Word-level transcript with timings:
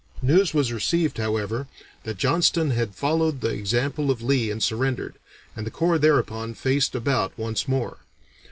News 0.23 0.51
was 0.51 0.73
received, 0.73 1.19
however, 1.19 1.67
that 2.05 2.17
Johnston 2.17 2.71
had 2.71 2.95
followed 2.95 3.39
the 3.41 3.51
example 3.53 4.09
of 4.09 4.23
Lee 4.23 4.49
and 4.49 4.63
surrendered, 4.63 5.13
and 5.55 5.63
the 5.63 5.69
corps 5.69 5.99
thereupon 5.99 6.55
faced 6.55 6.95
about 6.95 7.37
once 7.37 7.67
more. 7.67 7.99